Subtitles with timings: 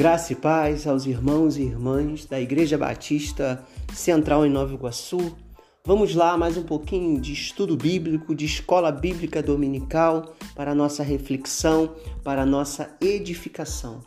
[0.00, 3.62] Graça e paz aos irmãos e irmãs da Igreja Batista
[3.92, 5.36] Central em Nova Iguaçu.
[5.84, 11.94] Vamos lá, mais um pouquinho de estudo bíblico, de escola bíblica dominical para nossa reflexão,
[12.24, 14.00] para nossa edificação.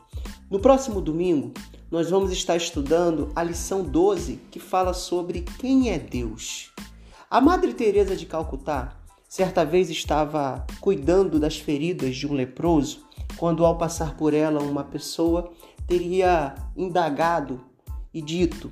[0.49, 1.53] No próximo domingo,
[1.91, 6.71] nós vamos estar estudando a lição 12, que fala sobre quem é Deus.
[7.29, 8.97] A Madre Teresa de Calcutá
[9.29, 13.05] certa vez estava cuidando das feridas de um leproso,
[13.37, 15.51] quando ao passar por ela uma pessoa
[15.87, 17.61] teria indagado
[18.13, 18.71] e dito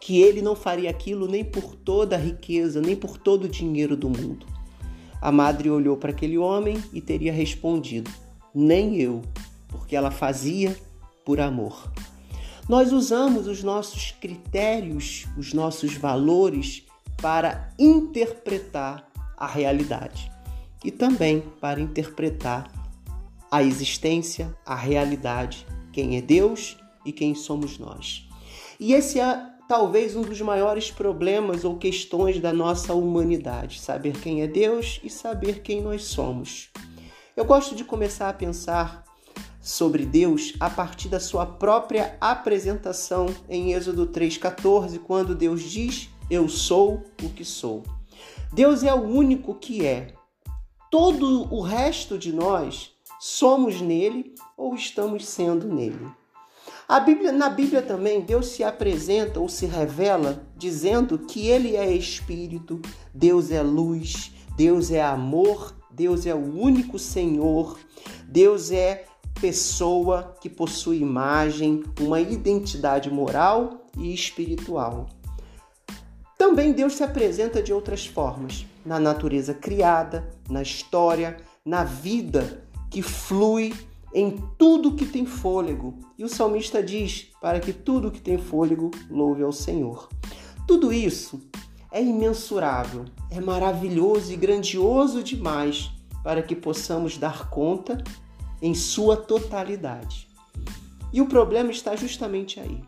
[0.00, 3.96] que ele não faria aquilo nem por toda a riqueza, nem por todo o dinheiro
[3.96, 4.46] do mundo.
[5.20, 8.10] A madre olhou para aquele homem e teria respondido:
[8.54, 9.22] Nem eu,
[9.68, 10.76] porque ela fazia
[11.24, 11.90] por amor.
[12.68, 16.84] Nós usamos os nossos critérios, os nossos valores
[17.20, 20.30] para interpretar a realidade
[20.84, 22.70] e também para interpretar
[23.50, 28.28] a existência, a realidade quem é Deus e quem somos nós.
[28.80, 34.42] E esse é talvez um dos maiores problemas ou questões da nossa humanidade: saber quem
[34.42, 36.70] é Deus e saber quem nós somos.
[37.36, 39.04] Eu gosto de começar a pensar
[39.60, 46.48] sobre Deus a partir da sua própria apresentação em Êxodo 3,14, quando Deus diz: Eu
[46.48, 47.84] sou o que sou.
[48.52, 50.12] Deus é o único que é.
[50.90, 56.06] Todo o resto de nós somos nele ou estamos sendo nele.
[57.00, 62.80] Bíblia, na Bíblia também, Deus se apresenta ou se revela dizendo que Ele é Espírito,
[63.12, 67.78] Deus é luz, Deus é amor, Deus é o único Senhor,
[68.26, 69.04] Deus é
[69.40, 75.08] pessoa que possui imagem, uma identidade moral e espiritual.
[76.38, 82.63] Também Deus se apresenta de outras formas, na natureza criada, na história, na vida
[82.94, 83.74] que flui
[84.14, 85.98] em tudo que tem fôlego.
[86.16, 90.08] E o salmista diz: para que tudo que tem fôlego louve ao Senhor.
[90.64, 91.42] Tudo isso
[91.90, 95.90] é imensurável, é maravilhoso e grandioso demais
[96.22, 98.02] para que possamos dar conta
[98.62, 100.28] em sua totalidade.
[101.12, 102.80] E o problema está justamente aí.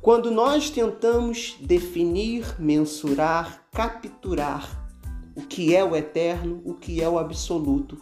[0.00, 4.90] Quando nós tentamos definir, mensurar, capturar
[5.36, 7.96] o que é o eterno, o que é o absoluto,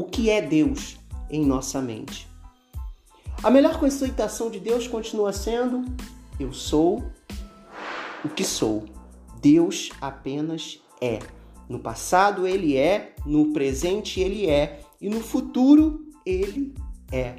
[0.00, 0.96] o que é Deus
[1.28, 2.26] em nossa mente.
[3.42, 5.84] A melhor conceitação de Deus continua sendo:
[6.38, 7.04] eu sou
[8.24, 8.86] o que sou.
[9.42, 11.18] Deus apenas é.
[11.68, 16.74] No passado ele é, no presente ele é e no futuro ele
[17.12, 17.36] é.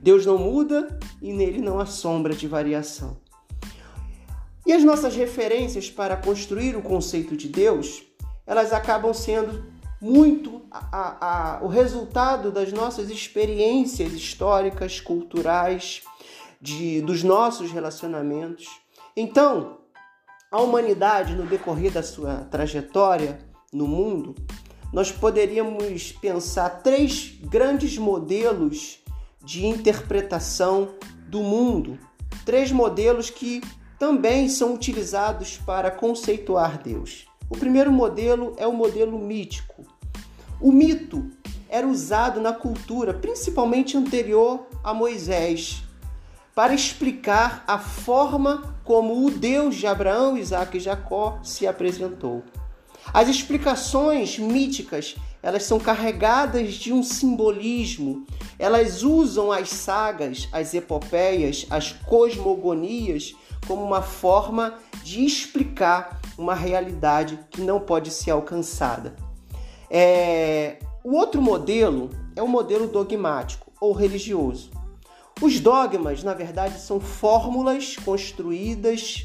[0.00, 3.16] Deus não muda e nele não há sombra de variação.
[4.64, 8.04] E as nossas referências para construir o conceito de Deus,
[8.46, 16.02] elas acabam sendo muito a, a, o resultado das nossas experiências históricas, culturais,
[16.60, 18.66] de, dos nossos relacionamentos.
[19.16, 19.78] Então,
[20.50, 23.38] a humanidade, no decorrer da sua trajetória
[23.72, 24.34] no mundo,
[24.92, 29.00] nós poderíamos pensar três grandes modelos
[29.44, 30.94] de interpretação
[31.28, 31.98] do mundo,
[32.44, 33.60] três modelos que
[33.98, 37.26] também são utilizados para conceituar Deus.
[37.50, 39.86] O primeiro modelo é o modelo mítico.
[40.60, 41.30] O mito
[41.68, 45.82] era usado na cultura, principalmente anterior a Moisés,
[46.54, 52.42] para explicar a forma como o Deus de Abraão, Isaac e Jacó se apresentou.
[53.12, 58.26] As explicações míticas, elas são carregadas de um simbolismo.
[58.58, 63.34] Elas usam as sagas, as epopeias, as cosmogonias
[63.66, 69.14] como uma forma de explicar uma realidade que não pode ser alcançada.
[69.90, 70.78] É...
[71.02, 74.70] O outro modelo é o modelo dogmático ou religioso.
[75.40, 79.24] Os dogmas, na verdade, são fórmulas construídas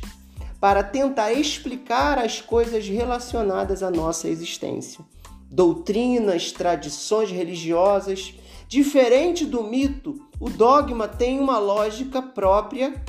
[0.60, 5.04] para tentar explicar as coisas relacionadas à nossa existência.
[5.50, 8.34] Doutrinas, tradições religiosas.
[8.68, 13.04] Diferente do mito, o dogma tem uma lógica própria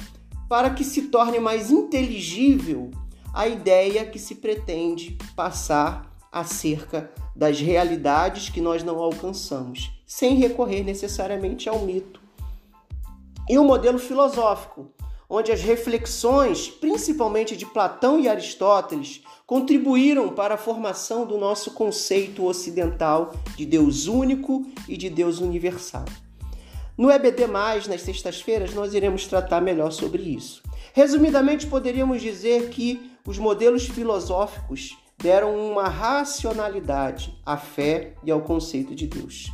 [0.48, 2.90] para que se torne mais inteligível
[3.34, 10.84] a ideia que se pretende passar acerca das realidades que nós não alcançamos, sem recorrer
[10.84, 12.20] necessariamente ao mito.
[13.48, 14.86] E o modelo filosófico,
[15.28, 22.44] onde as reflexões, principalmente de Platão e Aristóteles, contribuíram para a formação do nosso conceito
[22.44, 26.04] ocidental de Deus único e de Deus universal.
[26.96, 30.62] No EBD, nas sextas-feiras, nós iremos tratar melhor sobre isso.
[30.92, 38.94] Resumidamente, poderíamos dizer que os modelos filosóficos deram uma racionalidade à fé e ao conceito
[38.94, 39.50] de Deus.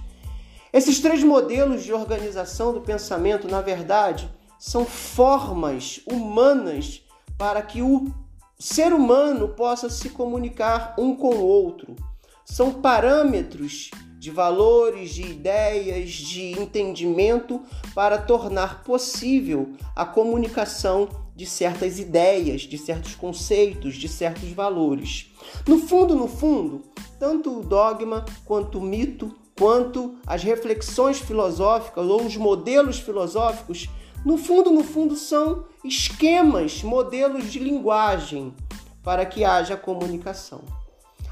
[0.72, 7.02] Esses três modelos de organização do pensamento, na verdade, são formas humanas
[7.38, 8.12] para que o
[8.58, 11.96] ser humano possa se comunicar um com o outro.
[12.44, 17.62] São parâmetros de valores, de ideias, de entendimento
[17.94, 21.08] para tornar possível a comunicação
[21.40, 25.32] de certas ideias, de certos conceitos, de certos valores.
[25.66, 26.82] No fundo, no fundo,
[27.18, 33.88] tanto o dogma quanto o mito, quanto as reflexões filosóficas ou os modelos filosóficos,
[34.22, 38.54] no fundo, no fundo, são esquemas, modelos de linguagem
[39.02, 40.60] para que haja comunicação.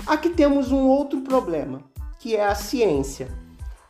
[0.07, 1.83] Aqui temos um outro problema
[2.19, 3.29] que é a ciência.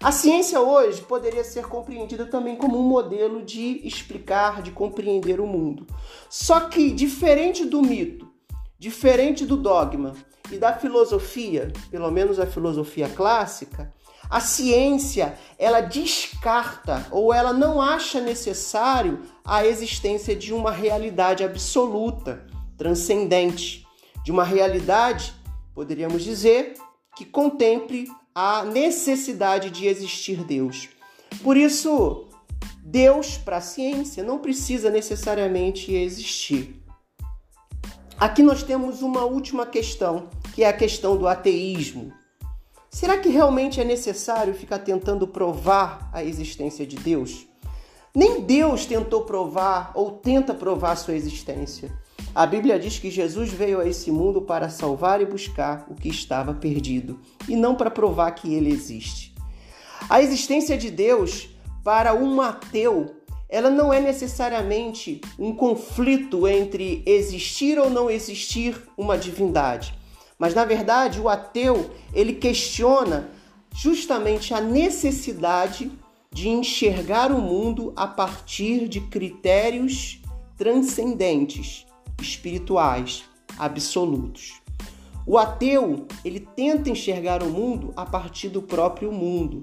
[0.01, 5.47] A ciência hoje poderia ser compreendida também como um modelo de explicar, de compreender o
[5.47, 5.89] mundo.
[6.31, 8.31] Só que, diferente do mito,
[8.79, 10.15] diferente do dogma
[10.53, 13.93] e da filosofia, pelo menos a filosofia clássica,
[14.31, 22.47] a ciência ela descarta ou ela não acha necessário a existência de uma realidade absoluta,
[22.77, 23.85] transcendente,
[24.25, 25.35] de uma realidade,
[25.75, 26.75] poderíamos dizer,
[27.17, 30.89] que contemple a necessidade de existir Deus.
[31.43, 32.29] Por isso,
[32.83, 36.83] Deus para a ciência não precisa necessariamente existir.
[38.19, 42.13] Aqui nós temos uma última questão, que é a questão do ateísmo.
[42.91, 47.47] Será que realmente é necessário ficar tentando provar a existência de Deus?
[48.15, 51.93] Nem Deus tentou provar ou tenta provar sua existência.
[52.35, 56.09] A Bíblia diz que Jesus veio a esse mundo para salvar e buscar o que
[56.09, 59.35] estava perdido, e não para provar que ele existe.
[60.09, 61.49] A existência de Deus
[61.83, 63.17] para um ateu,
[63.49, 69.95] ela não é necessariamente um conflito entre existir ou não existir uma divindade.
[70.39, 73.31] Mas na verdade, o ateu, ele questiona
[73.75, 75.91] justamente a necessidade
[76.31, 80.21] de enxergar o mundo a partir de critérios
[80.57, 81.88] transcendentes
[82.21, 83.25] espirituais
[83.59, 84.61] absolutos.
[85.27, 89.63] O ateu, ele tenta enxergar o mundo a partir do próprio mundo.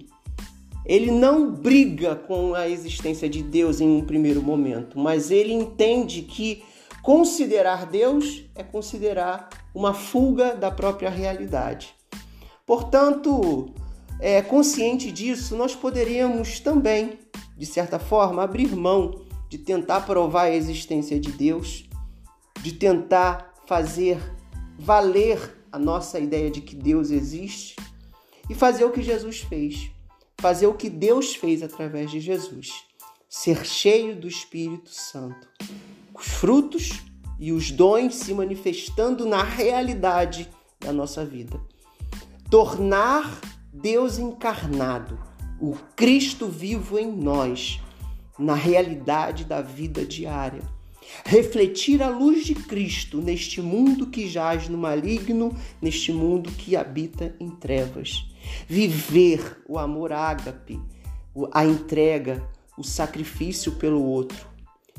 [0.86, 6.22] Ele não briga com a existência de Deus em um primeiro momento, mas ele entende
[6.22, 6.64] que
[7.02, 11.96] considerar Deus é considerar uma fuga da própria realidade.
[12.66, 13.74] Portanto,
[14.20, 17.18] é, consciente disso, nós poderíamos também,
[17.58, 21.85] de certa forma, abrir mão de tentar provar a existência de Deus
[22.66, 24.18] de tentar fazer
[24.80, 27.76] valer a nossa ideia de que Deus existe
[28.50, 29.92] e fazer o que Jesus fez,
[30.40, 32.84] fazer o que Deus fez através de Jesus,
[33.30, 35.48] ser cheio do Espírito Santo.
[36.12, 37.04] Os frutos
[37.40, 41.62] e os dons se manifestando na realidade da nossa vida.
[42.50, 43.42] Tornar
[43.72, 45.20] Deus encarnado,
[45.62, 47.80] o Cristo vivo em nós,
[48.40, 50.74] na realidade da vida diária
[51.26, 57.36] refletir a luz de Cristo neste mundo que jaz no maligno, neste mundo que habita
[57.40, 58.26] em trevas.
[58.68, 60.80] Viver o amor ágape,
[61.52, 62.48] a entrega,
[62.78, 64.48] o sacrifício pelo outro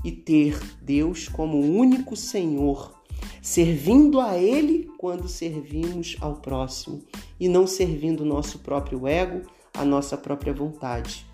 [0.04, 2.94] e ter Deus como único Senhor,
[3.42, 7.02] servindo a Ele quando servimos ao próximo
[7.38, 9.42] e não servindo o nosso próprio ego,
[9.74, 11.26] a nossa própria vontade.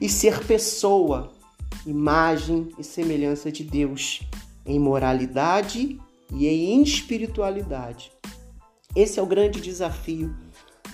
[0.00, 1.32] E ser pessoa,
[1.86, 4.20] imagem e semelhança de Deus,
[4.64, 6.00] em moralidade
[6.32, 8.12] e em espiritualidade.
[8.94, 10.34] Esse é o grande desafio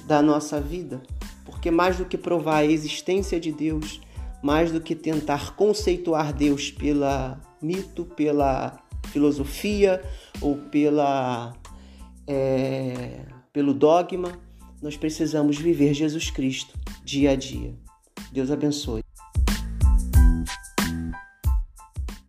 [0.07, 1.03] da nossa vida,
[1.45, 4.01] porque mais do que provar a existência de Deus,
[4.43, 10.03] mais do que tentar conceituar Deus pela mito, pela filosofia
[10.41, 11.55] ou pela
[12.27, 14.39] é, pelo dogma,
[14.81, 17.75] nós precisamos viver Jesus Cristo dia a dia.
[18.31, 19.08] Deus abençoe.